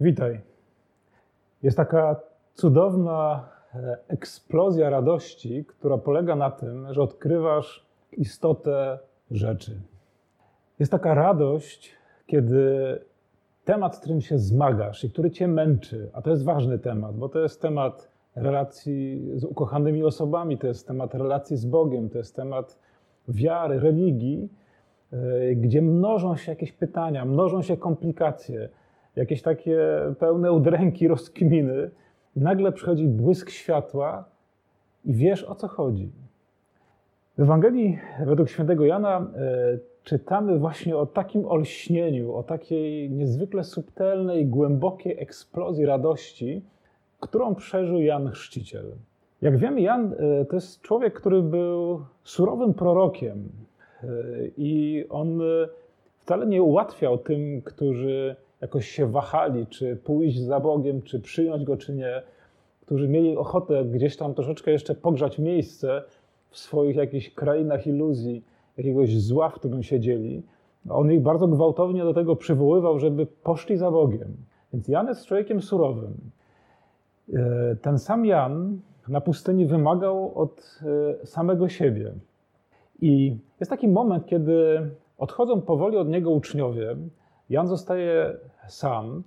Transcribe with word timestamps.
Witaj. 0.00 0.40
Jest 1.62 1.76
taka 1.76 2.20
cudowna 2.54 3.48
e, 3.74 3.98
eksplozja 4.08 4.90
radości, 4.90 5.64
która 5.64 5.98
polega 5.98 6.36
na 6.36 6.50
tym, 6.50 6.94
że 6.94 7.02
odkrywasz 7.02 7.86
istotę 8.12 8.98
rzeczy. 9.30 9.80
Jest 10.78 10.92
taka 10.92 11.14
radość, 11.14 11.92
kiedy 12.26 12.98
temat, 13.64 13.96
z 13.96 14.00
którym 14.00 14.20
się 14.20 14.38
zmagasz 14.38 15.04
i 15.04 15.10
który 15.10 15.30
cię 15.30 15.48
męczy, 15.48 16.10
a 16.12 16.22
to 16.22 16.30
jest 16.30 16.44
ważny 16.44 16.78
temat, 16.78 17.16
bo 17.16 17.28
to 17.28 17.38
jest 17.38 17.62
temat 17.62 18.08
relacji 18.36 19.30
z 19.34 19.44
ukochanymi 19.44 20.04
osobami, 20.04 20.58
to 20.58 20.66
jest 20.66 20.86
temat 20.86 21.14
relacji 21.14 21.56
z 21.56 21.64
Bogiem, 21.64 22.10
to 22.10 22.18
jest 22.18 22.36
temat 22.36 22.78
wiary, 23.28 23.80
religii, 23.80 24.48
e, 25.12 25.54
gdzie 25.54 25.82
mnożą 25.82 26.36
się 26.36 26.52
jakieś 26.52 26.72
pytania, 26.72 27.24
mnożą 27.24 27.62
się 27.62 27.76
komplikacje, 27.76 28.68
jakieś 29.18 29.42
takie 29.42 29.78
pełne 30.18 30.52
udręki, 30.52 31.08
rozkminy. 31.08 31.90
Nagle 32.36 32.72
przychodzi 32.72 33.08
błysk 33.08 33.50
światła 33.50 34.24
i 35.04 35.14
wiesz 35.14 35.44
o 35.44 35.54
co 35.54 35.68
chodzi. 35.68 36.10
W 37.38 37.40
Ewangelii 37.40 37.98
według 38.26 38.48
świętego 38.48 38.84
Jana 38.84 39.18
e, 39.18 39.78
czytamy 40.04 40.58
właśnie 40.58 40.96
o 40.96 41.06
takim 41.06 41.46
olśnieniu, 41.46 42.34
o 42.34 42.42
takiej 42.42 43.10
niezwykle 43.10 43.64
subtelnej, 43.64 44.46
głębokiej 44.46 45.20
eksplozji 45.20 45.86
radości, 45.86 46.62
którą 47.20 47.54
przeżył 47.54 48.00
Jan 48.00 48.30
Chrzciciel. 48.30 48.92
Jak 49.42 49.56
wiemy, 49.56 49.80
Jan 49.80 50.14
e, 50.18 50.44
to 50.44 50.56
jest 50.56 50.80
człowiek, 50.80 51.14
który 51.14 51.42
był 51.42 52.04
surowym 52.24 52.74
prorokiem 52.74 53.48
e, 54.02 54.06
i 54.56 55.04
on 55.10 55.40
wcale 56.18 56.46
nie 56.46 56.62
ułatwiał 56.62 57.18
tym, 57.18 57.62
którzy 57.62 58.36
jakoś 58.60 58.88
się 58.88 59.06
wahali, 59.06 59.66
czy 59.66 59.96
pójść 59.96 60.40
za 60.40 60.60
Bogiem, 60.60 61.02
czy 61.02 61.20
przyjąć 61.20 61.64
Go, 61.64 61.76
czy 61.76 61.94
nie, 61.94 62.22
którzy 62.80 63.08
mieli 63.08 63.36
ochotę 63.36 63.84
gdzieś 63.84 64.16
tam 64.16 64.34
troszeczkę 64.34 64.70
jeszcze 64.70 64.94
pogrzać 64.94 65.38
miejsce 65.38 66.02
w 66.50 66.58
swoich 66.58 66.96
jakichś 66.96 67.30
krainach 67.30 67.86
iluzji, 67.86 68.44
jakiegoś 68.76 69.20
zła, 69.20 69.48
w 69.48 69.54
którym 69.54 69.82
siedzieli, 69.82 70.42
on 70.88 71.12
ich 71.12 71.22
bardzo 71.22 71.48
gwałtownie 71.48 72.02
do 72.02 72.14
tego 72.14 72.36
przywoływał, 72.36 72.98
żeby 72.98 73.26
poszli 73.26 73.76
za 73.76 73.90
Bogiem. 73.90 74.36
Więc 74.72 74.88
Jan 74.88 75.08
jest 75.08 75.26
człowiekiem 75.26 75.62
surowym. 75.62 76.14
E, 77.32 77.76
ten 77.82 77.98
sam 77.98 78.26
Jan 78.26 78.80
na 79.08 79.20
pustyni 79.20 79.66
wymagał 79.66 80.32
od 80.34 80.80
e, 81.22 81.26
samego 81.26 81.68
siebie. 81.68 82.12
I 83.00 83.36
jest 83.60 83.70
taki 83.70 83.88
moment, 83.88 84.26
kiedy 84.26 84.90
odchodzą 85.18 85.60
powoli 85.60 85.96
od 85.96 86.08
niego 86.08 86.30
uczniowie, 86.30 86.96
Jan 87.50 87.66
zostaje 87.66 88.36
sam. 88.68 89.22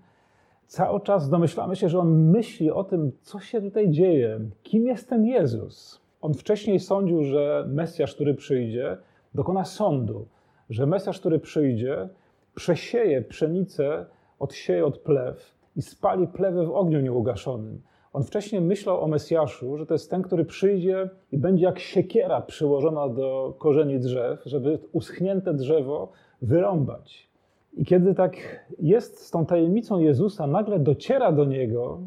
Cały 0.65 0.99
czas 0.99 1.29
domyślamy 1.29 1.75
się, 1.75 1.89
że 1.89 1.99
on 1.99 2.31
myśli 2.31 2.71
o 2.71 2.83
tym, 2.83 3.11
co 3.21 3.39
się 3.39 3.61
tutaj 3.61 3.89
dzieje, 3.89 4.39
kim 4.63 4.87
jest 4.87 5.09
ten 5.09 5.25
Jezus. 5.25 6.01
On 6.21 6.33
wcześniej 6.33 6.79
sądził, 6.79 7.23
że 7.23 7.65
Mesjasz, 7.67 8.15
który 8.15 8.33
przyjdzie, 8.33 8.97
dokona 9.33 9.65
sądu, 9.65 10.27
że 10.69 10.85
Mesjasz, 10.85 11.19
który 11.19 11.39
przyjdzie, 11.39 12.09
przesieje 12.55 13.21
pszenicę, 13.21 14.05
odsieje 14.39 14.85
od 14.85 14.97
plew 14.97 15.55
i 15.75 15.81
spali 15.81 16.27
plewy 16.27 16.65
w 16.65 16.71
ogniu 16.71 17.01
nieugaszonym. 17.01 17.81
On 18.13 18.23
wcześniej 18.23 18.61
myślał 18.61 19.01
o 19.01 19.07
Mesjaszu, 19.07 19.77
że 19.77 19.85
to 19.85 19.93
jest 19.93 20.11
ten, 20.11 20.21
który 20.21 20.45
przyjdzie 20.45 21.09
i 21.31 21.37
będzie 21.37 21.65
jak 21.65 21.79
siekiera 21.79 22.41
przyłożona 22.41 23.09
do 23.09 23.55
korzeni 23.59 23.99
drzew, 23.99 24.41
żeby 24.45 24.79
uschnięte 24.91 25.53
drzewo 25.53 26.11
wyrąbać. 26.41 27.30
I 27.73 27.85
kiedy 27.85 28.15
tak 28.15 28.35
jest 28.79 29.19
z 29.19 29.31
tą 29.31 29.45
tajemnicą 29.45 29.99
Jezusa, 29.99 30.47
nagle 30.47 30.79
dociera 30.79 31.31
do 31.31 31.45
niego, 31.45 31.99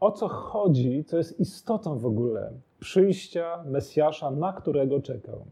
o 0.00 0.12
co 0.12 0.28
chodzi, 0.28 1.04
co 1.04 1.16
jest 1.16 1.40
istotą 1.40 1.98
w 1.98 2.06
ogóle 2.06 2.52
przyjścia 2.80 3.64
Mesjasza, 3.66 4.30
na 4.30 4.52
którego 4.52 5.00
czekał. 5.00 5.44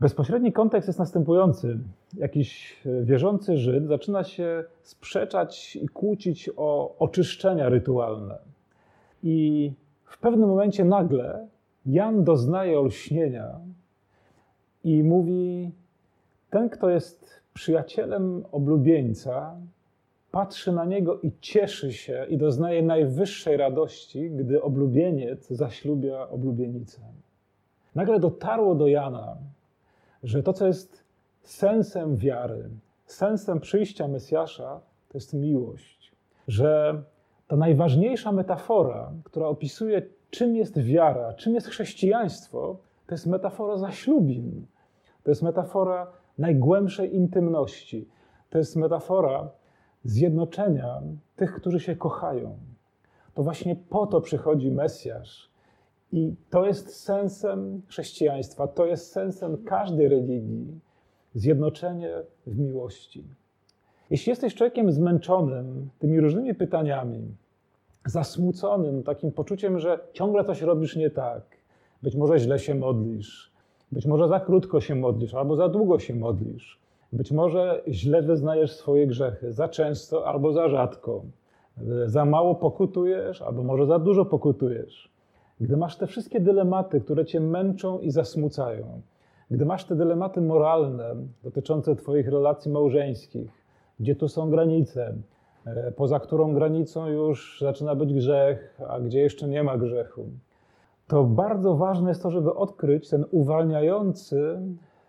Bezpośredni 0.00 0.52
kontekst 0.52 0.88
jest 0.88 0.98
następujący. 0.98 1.78
Jakiś 2.16 2.76
wierzący 3.02 3.56
Żyd 3.56 3.86
zaczyna 3.86 4.24
się 4.24 4.64
sprzeczać 4.82 5.76
i 5.76 5.88
kłócić 5.88 6.50
o 6.56 6.96
oczyszczenia 6.98 7.68
rytualne. 7.68 8.38
I 9.22 9.72
w 10.04 10.18
pewnym 10.18 10.48
momencie 10.48 10.84
nagle 10.84 11.46
Jan 11.86 12.24
doznaje 12.24 12.80
olśnienia 12.80 13.60
i 14.84 15.02
mówi: 15.02 15.70
Ten, 16.50 16.70
kto 16.70 16.90
jest 16.90 17.43
przyjacielem 17.54 18.44
oblubieńca, 18.52 19.56
patrzy 20.30 20.72
na 20.72 20.84
niego 20.84 21.20
i 21.20 21.32
cieszy 21.40 21.92
się 21.92 22.26
i 22.28 22.38
doznaje 22.38 22.82
najwyższej 22.82 23.56
radości, 23.56 24.30
gdy 24.30 24.62
oblubieniec 24.62 25.48
zaślubia 25.48 26.28
oblubienicę. 26.28 27.00
Nagle 27.94 28.20
dotarło 28.20 28.74
do 28.74 28.86
Jana, 28.86 29.36
że 30.22 30.42
to, 30.42 30.52
co 30.52 30.66
jest 30.66 31.04
sensem 31.42 32.16
wiary, 32.16 32.68
sensem 33.06 33.60
przyjścia 33.60 34.08
Mesjasza, 34.08 34.80
to 35.08 35.18
jest 35.18 35.34
miłość. 35.34 36.12
Że 36.48 37.02
ta 37.48 37.56
najważniejsza 37.56 38.32
metafora, 38.32 39.12
która 39.24 39.46
opisuje, 39.46 40.02
czym 40.30 40.56
jest 40.56 40.78
wiara, 40.78 41.34
czym 41.34 41.54
jest 41.54 41.66
chrześcijaństwo, 41.66 42.76
to 43.06 43.14
jest 43.14 43.26
metafora 43.26 43.76
zaślubin. 43.76 44.66
To 45.22 45.30
jest 45.30 45.42
metafora 45.42 46.06
najgłębszej 46.38 47.14
intymności. 47.14 48.08
To 48.50 48.58
jest 48.58 48.76
metafora 48.76 49.50
zjednoczenia 50.04 51.02
tych, 51.36 51.54
którzy 51.54 51.80
się 51.80 51.96
kochają. 51.96 52.58
To 53.34 53.42
właśnie 53.42 53.76
po 53.76 54.06
to 54.06 54.20
przychodzi 54.20 54.70
Mesjasz. 54.70 55.50
I 56.12 56.34
to 56.50 56.66
jest 56.66 56.96
sensem 56.96 57.82
chrześcijaństwa, 57.86 58.68
to 58.68 58.86
jest 58.86 59.12
sensem 59.12 59.64
każdej 59.64 60.08
religii 60.08 60.80
zjednoczenie 61.34 62.10
w 62.46 62.58
miłości. 62.58 63.24
Jeśli 64.10 64.30
jesteś 64.30 64.54
człowiekiem 64.54 64.92
zmęczonym 64.92 65.90
tymi 65.98 66.20
różnymi 66.20 66.54
pytaniami, 66.54 67.36
zasmuconym 68.06 69.02
takim 69.02 69.32
poczuciem, 69.32 69.78
że 69.78 69.98
ciągle 70.12 70.44
coś 70.44 70.62
robisz 70.62 70.96
nie 70.96 71.10
tak, 71.10 71.42
być 72.02 72.16
może 72.16 72.38
źle 72.38 72.58
się 72.58 72.74
modlisz, 72.74 73.53
być 73.94 74.06
może 74.06 74.28
za 74.28 74.40
krótko 74.40 74.80
się 74.80 74.94
modlisz, 74.94 75.34
albo 75.34 75.56
za 75.56 75.68
długo 75.68 75.98
się 75.98 76.14
modlisz. 76.14 76.80
Być 77.12 77.32
może 77.32 77.82
źle 77.88 78.22
wyznajesz 78.22 78.72
swoje 78.72 79.06
grzechy, 79.06 79.52
za 79.52 79.68
często 79.68 80.26
albo 80.26 80.52
za 80.52 80.68
rzadko. 80.68 81.22
Za 82.06 82.24
mało 82.24 82.54
pokutujesz, 82.54 83.42
albo 83.42 83.62
może 83.62 83.86
za 83.86 83.98
dużo 83.98 84.24
pokutujesz. 84.24 85.08
Gdy 85.60 85.76
masz 85.76 85.96
te 85.96 86.06
wszystkie 86.06 86.40
dylematy, 86.40 87.00
które 87.00 87.24
cię 87.24 87.40
męczą 87.40 87.98
i 87.98 88.10
zasmucają, 88.10 89.00
gdy 89.50 89.66
masz 89.66 89.84
te 89.84 89.96
dylematy 89.96 90.40
moralne 90.40 91.16
dotyczące 91.42 91.96
Twoich 91.96 92.28
relacji 92.28 92.70
małżeńskich, 92.70 93.50
gdzie 94.00 94.16
tu 94.16 94.28
są 94.28 94.50
granice, 94.50 95.14
e, 95.66 95.92
poza 95.92 96.20
którą 96.20 96.54
granicą 96.54 97.08
już 97.08 97.60
zaczyna 97.60 97.94
być 97.94 98.14
grzech, 98.14 98.80
a 98.88 99.00
gdzie 99.00 99.20
jeszcze 99.20 99.48
nie 99.48 99.62
ma 99.62 99.78
grzechu, 99.78 100.26
to 101.06 101.24
bardzo 101.24 101.76
ważne 101.76 102.08
jest 102.08 102.22
to, 102.22 102.30
żeby 102.30 102.54
odkryć 102.54 103.08
ten 103.08 103.24
uwalniający 103.30 104.60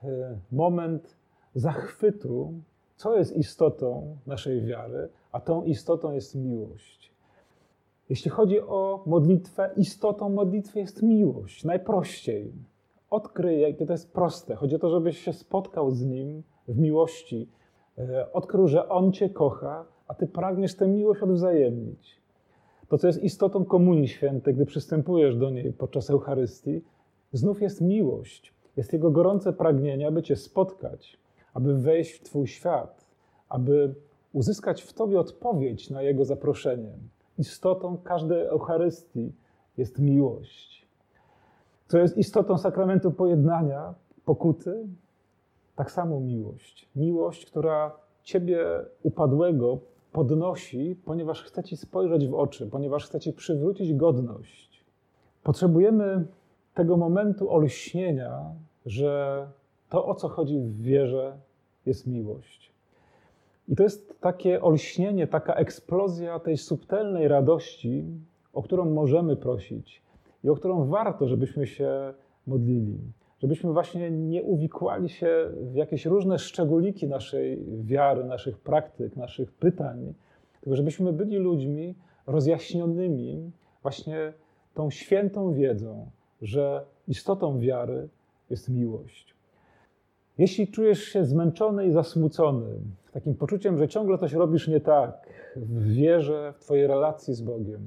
e, 0.04 0.38
moment 0.52 1.18
zachwytu, 1.56 2.54
co 2.96 3.18
jest 3.18 3.38
istotą 3.38 4.18
naszej 4.28 4.62
wiary, 4.62 5.10
a 5.32 5.40
tą 5.40 5.64
istotą 5.64 6.12
jest 6.12 6.36
miłość. 6.36 7.14
Jeśli 8.10 8.32
chodzi 8.32 8.62
o 8.62 9.04
modlitwę, 9.06 9.70
istotą 9.78 10.30
modlitwy 10.30 10.80
jest 10.80 11.04
miłość. 11.04 11.64
Najprościej. 11.64 12.54
Odkryj, 13.10 13.62
jakie 13.62 13.86
to 13.86 13.94
jest 13.94 14.14
proste. 14.14 14.56
Chodzi 14.56 14.76
o 14.76 14.80
to, 14.80 14.90
żebyś 14.90 15.18
się 15.18 15.34
spotkał 15.34 15.92
z 15.92 16.06
Nim 16.06 16.44
w 16.68 16.78
miłości. 16.78 17.50
E, 17.98 18.34
odkrył, 18.34 18.68
że 18.68 18.90
On 18.90 19.12
Cię 19.12 19.30
kocha, 19.30 19.86
a 20.08 20.14
Ty 20.14 20.28
pragniesz 20.28 20.76
tę 20.76 20.88
miłość 20.88 21.22
odwzajemnić. 21.22 22.22
To, 22.88 22.98
co 22.98 23.08
jest 23.08 23.24
istotą 23.24 23.66
Komunii 23.66 24.08
Świętej, 24.08 24.54
gdy 24.54 24.66
przystępujesz 24.66 25.38
do 25.38 25.50
niej 25.50 25.74
podczas 25.74 26.10
Eucharystii, 26.10 26.82
znów 27.34 27.62
jest 27.62 27.82
miłość. 27.82 28.54
Jest 28.78 28.94
Jego 28.94 29.12
gorące 29.12 29.54
pragnienie, 29.54 30.08
aby 30.08 30.24
Cię 30.24 30.36
spotkać, 30.36 31.18
aby 31.54 31.78
wejść 31.78 32.14
w 32.14 32.24
Twój 32.24 32.48
świat, 32.48 33.06
aby 33.50 33.96
uzyskać 34.34 34.82
w 34.82 34.94
Tobie 34.94 35.20
odpowiedź 35.20 35.90
na 35.90 36.02
Jego 36.02 36.26
zaproszenie. 36.26 36.92
Istotą 37.38 37.98
każdej 37.98 38.42
Eucharystii 38.42 39.34
jest 39.78 40.00
miłość. 40.00 40.88
Co 41.88 41.98
jest 41.98 42.18
istotą 42.18 42.58
sakramentu 42.58 43.12
pojednania, 43.12 43.94
pokuty? 44.26 44.88
Tak 45.76 45.92
samo 45.92 46.20
miłość. 46.20 46.90
Miłość, 46.96 47.46
która 47.46 47.92
Ciebie 48.24 48.66
upadłego 49.04 49.80
podnosi, 50.16 50.96
ponieważ 51.06 51.44
chce 51.44 51.64
Ci 51.64 51.78
spojrzeć 51.78 52.28
w 52.28 52.34
oczy, 52.34 52.68
ponieważ 52.68 53.06
chce 53.06 53.20
Ci 53.20 53.34
przywrócić 53.34 53.94
godność. 53.94 54.86
Potrzebujemy 55.44 56.26
tego 56.74 56.98
momentu 56.98 57.54
olśnienia, 57.54 58.42
że 58.86 59.48
to, 59.90 60.06
o 60.06 60.16
co 60.16 60.30
chodzi 60.30 60.60
w 60.60 60.82
wierze, 60.82 61.38
jest 61.86 62.08
miłość. 62.08 62.72
I 63.68 63.76
to 63.76 63.84
jest 63.84 64.20
takie 64.22 64.62
olśnienie, 64.62 65.28
taka 65.28 65.54
eksplozja 65.54 66.40
tej 66.40 66.58
subtelnej 66.58 67.28
radości, 67.28 68.06
o 68.54 68.64
którą 68.64 68.86
możemy 68.86 69.36
prosić 69.36 70.02
i 70.44 70.50
o 70.50 70.56
którą 70.56 70.86
warto, 70.86 71.28
żebyśmy 71.28 71.68
się 71.68 72.14
modlili. 72.48 72.98
Żebyśmy 73.40 73.74
właśnie 73.74 74.12
nie 74.12 74.44
uwikłali 74.44 75.10
się 75.10 75.52
w 75.62 75.76
jakieś 75.76 76.06
różne 76.06 76.40
szczególiki 76.40 77.08
naszej 77.08 77.66
wiary, 77.84 78.24
naszych 78.24 78.58
praktyk, 78.58 79.16
naszych 79.16 79.52
pytań, 79.52 80.14
tylko 80.62 80.76
żebyśmy 80.76 81.14
byli 81.14 81.38
ludźmi 81.38 81.96
rozjaśnionymi 82.28 83.52
właśnie 83.82 84.34
tą 84.74 84.90
świętą 84.90 85.54
wiedzą, 85.54 86.10
że 86.42 86.86
istotą 87.08 87.60
wiary 87.60 88.10
jest 88.50 88.70
miłość. 88.70 89.36
Jeśli 90.38 90.68
czujesz 90.68 91.04
się 91.04 91.26
zmęczony 91.26 91.86
i 91.86 91.92
zasmucony, 91.92 92.80
takim 93.12 93.36
poczuciem, 93.36 93.78
że 93.78 93.88
ciągle 93.88 94.18
coś 94.18 94.34
robisz 94.34 94.68
nie 94.68 94.80
tak, 94.80 95.28
w 95.56 95.94
wierze, 95.94 96.54
w 96.58 96.60
Twojej 96.60 96.88
relacji 96.88 97.34
z 97.34 97.42
Bogiem, 97.42 97.82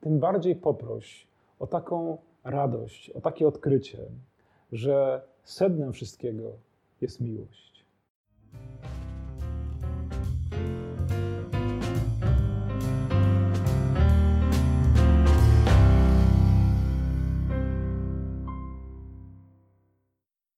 tym 0.00 0.18
bardziej 0.18 0.56
poproś 0.56 1.26
o 1.58 1.66
taką 1.66 2.18
radość, 2.44 3.10
o 3.10 3.20
takie 3.20 3.48
odkrycie, 3.48 3.98
że 4.72 5.22
sednem 5.44 5.92
wszystkiego 5.92 6.52
jest 7.00 7.20
miłość. 7.20 7.75